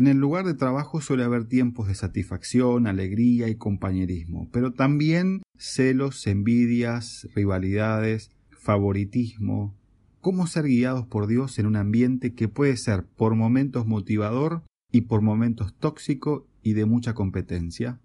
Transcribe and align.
En 0.00 0.06
el 0.06 0.16
lugar 0.16 0.46
de 0.46 0.54
trabajo 0.54 1.02
suele 1.02 1.24
haber 1.24 1.44
tiempos 1.44 1.86
de 1.86 1.94
satisfacción, 1.94 2.86
alegría 2.86 3.50
y 3.50 3.56
compañerismo, 3.56 4.48
pero 4.50 4.72
también 4.72 5.42
celos, 5.58 6.26
envidias, 6.26 7.28
rivalidades, 7.34 8.30
favoritismo. 8.48 9.76
¿Cómo 10.22 10.46
ser 10.46 10.64
guiados 10.64 11.06
por 11.06 11.26
Dios 11.26 11.58
en 11.58 11.66
un 11.66 11.76
ambiente 11.76 12.32
que 12.32 12.48
puede 12.48 12.78
ser 12.78 13.04
por 13.04 13.34
momentos 13.34 13.86
motivador 13.86 14.62
y 14.90 15.02
por 15.02 15.20
momentos 15.20 15.74
tóxico 15.74 16.46
y 16.62 16.72
de 16.72 16.86
mucha 16.86 17.12
competencia? 17.12 18.00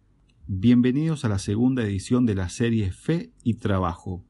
Bienvenidos 0.48 1.23
a 1.23 1.30
la 1.30 1.40
segunda 1.40 1.84
edición 1.84 2.26
de 2.26 2.35
la 2.35 2.49
serie 2.49 2.91
Fe 2.91 3.32
y 3.41 3.54
Trabajo. 3.54 4.21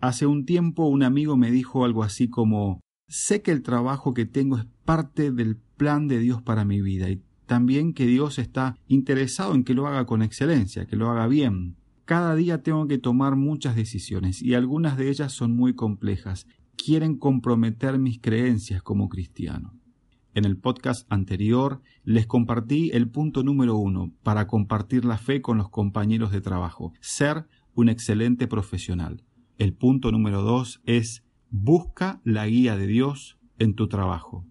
Hace 0.00 0.26
un 0.26 0.44
tiempo 0.44 0.88
un 0.88 1.04
amigo 1.04 1.36
me 1.36 1.52
dijo 1.52 1.84
algo 1.84 2.02
así 2.02 2.26
como 2.26 2.80
sé 3.06 3.42
que 3.42 3.52
el 3.52 3.62
trabajo 3.62 4.12
que 4.12 4.26
tengo 4.26 4.58
es 4.58 4.66
parte 4.84 5.30
del 5.30 5.58
plan 5.82 6.06
de 6.06 6.20
Dios 6.20 6.40
para 6.40 6.64
mi 6.64 6.80
vida 6.80 7.10
y 7.10 7.20
también 7.46 7.92
que 7.92 8.06
Dios 8.06 8.38
está 8.38 8.78
interesado 8.86 9.52
en 9.52 9.64
que 9.64 9.74
lo 9.74 9.88
haga 9.88 10.06
con 10.06 10.22
excelencia, 10.22 10.86
que 10.86 10.94
lo 10.94 11.10
haga 11.10 11.26
bien. 11.26 11.74
Cada 12.04 12.36
día 12.36 12.62
tengo 12.62 12.86
que 12.86 12.98
tomar 12.98 13.34
muchas 13.34 13.74
decisiones 13.74 14.40
y 14.42 14.54
algunas 14.54 14.96
de 14.96 15.10
ellas 15.10 15.32
son 15.32 15.56
muy 15.56 15.74
complejas. 15.74 16.46
Quieren 16.76 17.18
comprometer 17.18 17.98
mis 17.98 18.20
creencias 18.20 18.80
como 18.80 19.08
cristiano. 19.08 19.74
En 20.34 20.44
el 20.44 20.56
podcast 20.56 21.04
anterior 21.12 21.82
les 22.04 22.28
compartí 22.28 22.92
el 22.92 23.08
punto 23.08 23.42
número 23.42 23.76
uno 23.76 24.12
para 24.22 24.46
compartir 24.46 25.04
la 25.04 25.18
fe 25.18 25.42
con 25.42 25.58
los 25.58 25.68
compañeros 25.68 26.30
de 26.30 26.42
trabajo, 26.42 26.92
ser 27.00 27.48
un 27.74 27.88
excelente 27.88 28.46
profesional. 28.46 29.24
El 29.58 29.72
punto 29.72 30.12
número 30.12 30.42
dos 30.42 30.80
es 30.84 31.24
busca 31.50 32.20
la 32.22 32.46
guía 32.46 32.76
de 32.76 32.86
Dios 32.86 33.36
en 33.58 33.74
tu 33.74 33.88
trabajo 33.88 34.46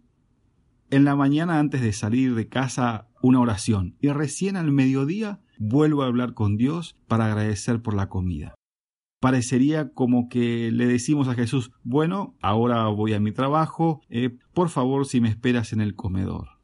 en 0.91 1.05
la 1.05 1.15
mañana 1.15 1.57
antes 1.57 1.81
de 1.81 1.93
salir 1.93 2.35
de 2.35 2.47
casa 2.47 3.07
una 3.21 3.39
oración 3.39 3.95
y 4.01 4.09
recién 4.09 4.57
al 4.57 4.71
mediodía 4.71 5.39
vuelvo 5.57 6.03
a 6.03 6.07
hablar 6.07 6.33
con 6.33 6.57
Dios 6.57 6.97
para 7.07 7.25
agradecer 7.27 7.81
por 7.81 7.95
la 7.95 8.09
comida. 8.09 8.55
Parecería 9.21 9.93
como 9.93 10.27
que 10.27 10.71
le 10.71 10.87
decimos 10.87 11.27
a 11.27 11.33
Jesús, 11.35 11.71
bueno, 11.83 12.35
ahora 12.41 12.87
voy 12.87 13.13
a 13.13 13.19
mi 13.19 13.31
trabajo, 13.31 14.01
eh, 14.09 14.37
por 14.53 14.69
favor 14.69 15.05
si 15.05 15.21
me 15.21 15.29
esperas 15.29 15.73
en 15.73 15.79
el 15.79 15.95
comedor. 15.95 16.59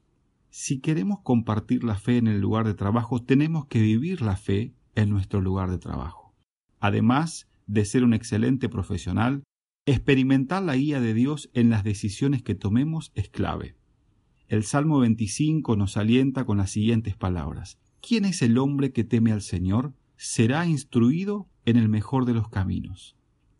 Si 0.50 0.80
queremos 0.80 1.20
compartir 1.22 1.83
la 1.83 1.95
fe 1.95 2.17
en 2.17 2.28
el 2.28 2.42
lugar 2.42 2.66
de 2.66 2.73
trabajo, 2.73 3.22
tenemos 3.23 3.67
que 3.67 3.80
vivir 3.80 4.22
la 4.22 4.36
fe 4.36 4.73
en 4.95 5.09
nuestro 5.09 5.39
lugar 5.39 5.70
de 5.70 5.78
trabajo. 5.78 6.33
Además 6.80 7.48
de 7.67 7.86
ser 7.86 8.03
un 8.03 8.14
excelente 8.14 8.67
profesional, 8.67 9.44
experimentar 9.86 10.64
la 10.64 10.75
guía 10.75 11.00
de 11.00 11.14
Dios 11.14 11.50
en 11.53 11.70
las 11.70 11.83
decisiones 11.83 12.42
que 12.42 12.55
tomemos 12.55 13.11
es 13.14 13.30
clave. 13.30 13.75
El 14.47 14.63
Salmo 14.63 14.99
25 14.99 15.75
nos 15.75 15.97
alienta 15.97 16.45
con 16.45 16.57
las 16.57 16.71
siguientes 16.71 17.17
palabras. 17.17 17.77
¿Quién 18.01 18.23
es 18.23 18.41
el 18.41 18.57
hombre 18.57 18.93
que 18.93 19.03
teme 19.03 19.33
al 19.33 19.41
Señor? 19.41 19.93
Será 20.15 20.65
instruido 20.65 21.49
en 21.65 21.75
el 21.75 21.89
mejor 21.89 22.23
de 22.23 22.33
los 22.33 22.47
caminos. 22.47 23.17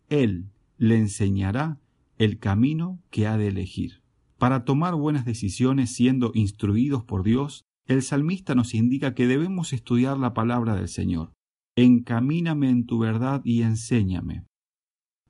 Él 0.08 0.46
le 0.78 0.96
enseñará 0.96 1.78
el 2.16 2.38
camino 2.38 3.02
que 3.10 3.26
ha 3.26 3.36
de 3.36 3.48
elegir. 3.48 4.00
Para 4.38 4.64
tomar 4.64 4.94
buenas 4.94 5.26
decisiones 5.26 5.92
siendo 5.92 6.30
instruidos 6.34 7.04
por 7.04 7.22
Dios, 7.22 7.64
el 7.84 8.02
salmista 8.02 8.54
nos 8.54 8.72
indica 8.72 9.14
que 9.14 9.26
debemos 9.26 9.74
estudiar 9.74 10.18
la 10.18 10.32
palabra 10.32 10.74
del 10.74 10.88
Señor. 10.88 11.32
Encamíname 11.76 12.70
en 12.70 12.86
tu 12.86 12.98
verdad 12.98 13.42
y 13.44 13.60
enséñame. 13.60 14.46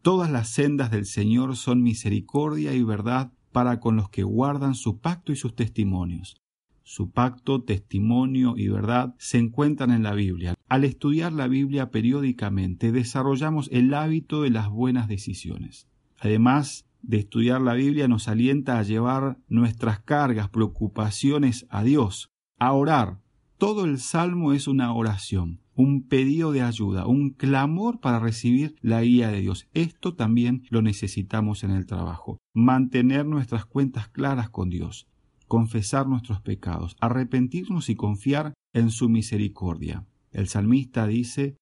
Todas 0.03 0.31
las 0.31 0.51
sendas 0.51 0.93
del 0.93 1.05
Señor 1.05 1.57
son 1.57 1.83
misericordia 1.83 2.75
y 2.75 2.83
verdad 2.85 3.33
para 3.53 3.81
con 3.81 3.97
los 3.97 4.09
que 4.11 4.23
guardan 4.23 4.75
su 4.75 4.99
pacto 4.99 5.33
y 5.33 5.37
sus 5.37 5.55
testimonios. 5.55 6.37
Su 6.83 7.11
pacto, 7.11 7.63
testimonio 7.63 8.55
y 8.57 8.69
verdad 8.69 9.15
se 9.19 9.39
encuentran 9.39 9.91
en 9.91 10.03
la 10.03 10.15
Biblia. 10.15 10.55
Al 10.69 10.85
estudiar 10.85 11.33
la 11.33 11.47
Biblia 11.47 11.91
periódicamente 11.91 12.93
desarrollamos 12.93 13.69
el 13.73 13.93
hábito 13.93 14.43
de 14.43 14.51
las 14.51 14.71
buenas 14.71 15.09
decisiones. 15.09 15.87
Además 16.19 16.87
de 17.03 17.19
estudiar 17.19 17.61
la 17.61 17.75
Biblia 17.75 18.09
nos 18.09 18.29
alienta 18.29 18.79
a 18.79 18.83
llevar 18.83 19.39
nuestras 19.49 20.01
cargas, 20.01 20.49
preocupaciones 20.49 21.67
a 21.69 21.83
Dios, 21.83 22.31
a 22.59 22.73
orar. 22.73 23.21
Todo 23.59 23.85
el 23.85 23.99
salmo 23.99 24.53
es 24.53 24.67
una 24.67 24.93
oración 24.93 25.61
un 25.79 26.03
pedido 26.03 26.51
de 26.51 26.61
ayuda, 26.61 27.07
un 27.07 27.31
clamor 27.31 28.01
para 28.01 28.19
recibir 28.19 28.75
la 28.83 29.01
guía 29.01 29.29
de 29.31 29.41
Dios. 29.41 29.69
Esto 29.75 30.17
también 30.17 30.65
lo 30.71 30.83
necesitamos 30.83 31.63
en 31.63 31.71
el 31.71 31.87
trabajo. 31.87 32.39
Mantener 32.53 33.25
nuestras 33.27 33.65
cuentas 33.65 34.09
claras 34.09 34.51
con 34.51 34.71
Dios, 34.71 35.07
confesar 35.47 36.09
nuestros 36.09 36.41
pecados, 36.41 36.97
arrepentirnos 37.01 37.91
y 37.91 37.95
confiar 37.95 38.55
en 38.75 38.91
su 38.91 39.09
misericordia. 39.09 40.05
El 40.33 40.49
salmista 40.49 41.07
dice, 41.07 41.57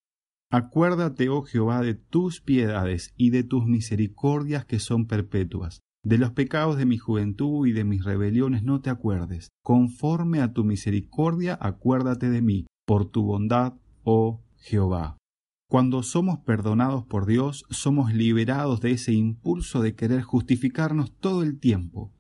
Acuérdate, 0.50 1.28
oh 1.28 1.43
Jehová, 1.43 1.83
de 1.83 1.94
tus 1.94 2.41
piedades 2.41 3.12
y 3.19 3.28
de 3.28 3.44
tus 3.44 3.66
misericordias 3.66 4.65
que 4.65 4.78
son 4.78 5.06
perpetuas. 5.06 5.81
De 6.03 6.16
los 6.16 6.31
pecados 6.31 6.78
de 6.78 6.87
mi 6.87 6.97
juventud 6.97 7.66
y 7.66 7.72
de 7.72 7.84
mis 7.84 8.03
rebeliones 8.03 8.62
no 8.62 8.81
te 8.81 8.88
acuerdes. 8.88 9.50
Conforme 9.62 10.41
a 10.41 10.54
tu 10.54 10.65
misericordia, 10.65 11.59
acuérdate 11.60 12.31
de 12.31 12.41
mí. 12.41 12.66
Por 12.87 13.10
tu 13.10 13.25
bondad, 13.25 13.75
oh 14.06 14.40
Jehová. 14.58 15.18
Cuando 15.68 16.04
somos 16.04 16.38
perdonados 16.38 17.04
por 17.04 17.26
Dios, 17.26 17.66
somos 17.70 18.14
liberados 18.14 18.80
de 18.80 18.92
ese 18.92 19.12
impulso 19.12 19.82
de 19.82 19.96
querer 19.96 20.22
justificarnos 20.22 21.12
todo 21.18 21.42
el 21.42 21.58
tiempo. 21.58 22.12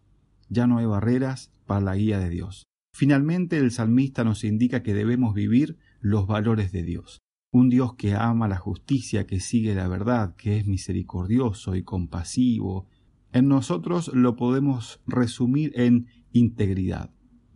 Ya 0.48 0.66
no 0.66 0.78
hay 0.78 0.86
barreras 0.86 1.52
para 1.64 1.80
la 1.80 1.94
guía 1.94 2.18
de 2.18 2.28
Dios. 2.28 2.64
Finalmente 2.92 3.58
el 3.58 3.70
salmista 3.70 4.24
nos 4.24 4.42
indica 4.42 4.82
que 4.82 4.94
debemos 4.94 5.32
vivir 5.32 5.78
los 6.00 6.26
valores 6.26 6.72
de 6.72 6.82
Dios. 6.82 7.20
Un 7.52 7.68
Dios 7.68 7.94
que 7.94 8.14
ama 8.14 8.48
la 8.48 8.58
justicia, 8.58 9.24
que 9.24 9.38
sigue 9.38 9.76
la 9.76 9.86
verdad, 9.86 10.34
que 10.34 10.58
es 10.58 10.66
misericordioso 10.66 11.76
y 11.76 11.84
compasivo. 11.84 12.88
En 13.32 13.46
nosotros 13.46 14.10
lo 14.12 14.34
podemos 14.34 15.00
resumir 15.06 15.72
en 15.76 16.08
integridad. 16.32 17.10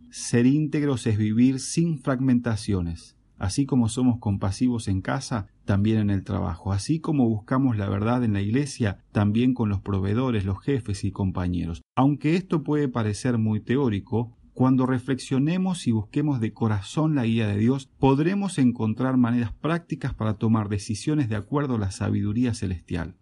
Ser 0.09 0.45
íntegros 0.45 1.05
es 1.05 1.17
vivir 1.17 1.59
sin 1.59 1.99
fragmentaciones, 1.99 3.17
Así 3.41 3.65
como 3.65 3.89
somos 3.89 4.19
compasivos 4.19 4.87
en 4.87 5.01
casa, 5.01 5.47
también 5.65 5.97
en 5.97 6.11
el 6.11 6.23
trabajo. 6.23 6.73
Así 6.73 6.99
como 6.99 7.27
buscamos 7.27 7.75
la 7.75 7.89
verdad 7.89 8.23
en 8.23 8.33
la 8.33 8.41
iglesia, 8.41 8.99
también 9.11 9.55
con 9.55 9.67
los 9.67 9.81
proveedores, 9.81 10.45
los 10.45 10.61
jefes 10.61 11.03
y 11.03 11.11
compañeros. 11.11 11.81
Aunque 11.95 12.35
esto 12.35 12.61
puede 12.61 12.87
parecer 12.87 13.39
muy 13.39 13.59
teórico, 13.59 14.37
cuando 14.53 14.85
reflexionemos 14.85 15.87
y 15.87 15.91
busquemos 15.91 16.39
de 16.39 16.53
corazón 16.53 17.15
la 17.15 17.25
guía 17.25 17.47
de 17.47 17.57
Dios, 17.57 17.89
podremos 17.97 18.59
encontrar 18.59 19.17
maneras 19.17 19.53
prácticas 19.53 20.13
para 20.13 20.35
tomar 20.35 20.69
decisiones 20.69 21.27
de 21.27 21.37
acuerdo 21.37 21.77
a 21.77 21.79
la 21.79 21.89
sabiduría 21.89 22.53
celestial. 22.53 23.15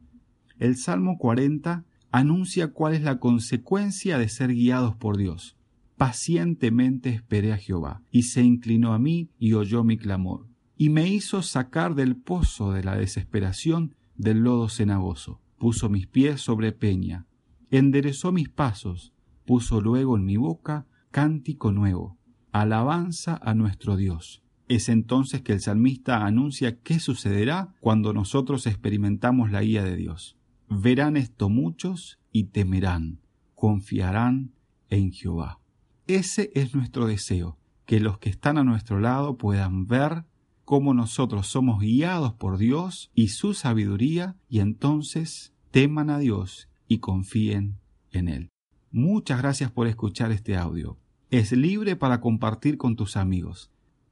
El 0.58 0.76
Salmo 0.76 1.18
40 1.18 1.86
anuncia 2.12 2.74
cuál 2.74 2.94
es 2.94 3.04
la 3.04 3.20
consecuencia 3.20 4.18
de 4.18 4.28
ser 4.28 4.54
guiados 4.54 4.98
por 4.98 5.16
Dios 5.16 5.56
pacientemente 6.00 7.10
esperé 7.10 7.52
a 7.52 7.58
Jehová, 7.58 8.02
y 8.10 8.24
se 8.24 8.42
inclinó 8.42 8.94
a 8.94 9.00
mí 9.00 9.32
y 9.38 9.52
oyó 9.52 9.84
mi 9.84 9.98
clamor, 9.98 10.48
y 10.78 10.88
me 10.88 11.10
hizo 11.10 11.42
sacar 11.42 11.94
del 11.94 12.16
pozo 12.16 12.72
de 12.72 12.86
la 12.86 12.96
desesperación 12.96 13.96
del 14.16 14.40
lodo 14.40 14.70
cenagoso, 14.70 15.42
puso 15.58 15.90
mis 15.90 16.08
pies 16.08 16.40
sobre 16.40 16.72
peña, 16.72 17.28
enderezó 17.70 18.32
mis 18.32 18.48
pasos, 18.48 19.12
puso 19.46 19.82
luego 19.82 20.16
en 20.16 20.24
mi 20.24 20.38
boca 20.38 20.88
cántico 21.12 21.74
nuevo, 21.74 22.18
alabanza 22.54 23.38
a 23.44 23.54
nuestro 23.54 23.98
Dios. 23.98 24.42
Es 24.70 24.88
entonces 24.88 25.42
que 25.42 25.52
el 25.52 25.60
salmista 25.60 26.26
anuncia 26.26 26.80
qué 26.80 27.02
sucederá 27.02 27.76
cuando 27.82 28.14
nosotros 28.14 28.68
experimentamos 28.68 29.52
la 29.52 29.64
guía 29.64 29.84
de 29.84 29.98
Dios. 29.98 30.38
Verán 30.70 31.18
esto 31.18 31.50
muchos 31.50 32.20
y 32.32 32.46
temerán, 32.46 33.20
confiarán 33.54 34.54
en 34.90 35.12
Jehová. 35.12 35.60
Ese 36.10 36.52
es 36.56 36.74
nuestro 36.74 37.06
deseo, 37.06 37.56
que 37.86 38.00
los 38.00 38.18
que 38.18 38.32
están 38.32 38.58
a 38.58 38.64
nuestro 38.64 39.00
lado 39.00 39.38
puedan 39.38 39.86
ver 39.86 40.26
cómo 40.66 40.96
nosotros 40.96 41.46
somos 41.46 41.80
guiados 41.80 42.34
por 42.34 42.58
Dios 42.58 43.12
y 43.14 43.28
su 43.28 43.54
sabiduría 43.54 44.36
y 44.50 44.60
entonces 44.62 45.54
teman 45.70 46.10
a 46.10 46.18
Dios 46.18 46.68
y 46.88 46.98
confíen 46.98 47.78
en 48.10 48.28
Él. 48.28 48.50
Muchas 48.90 49.38
gracias 49.38 49.70
por 49.70 49.86
escuchar 49.86 50.32
este 50.32 50.58
audio. 50.58 50.98
Es 51.30 51.52
libre 51.52 51.96
para 51.96 52.22
compartir 52.22 52.78
con 52.80 52.96
tus 52.96 53.16
amigos. 53.16 53.70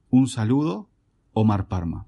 Un 0.08 0.28
saludo, 0.28 0.88
Omar 1.32 1.66
Parma. 1.66 2.07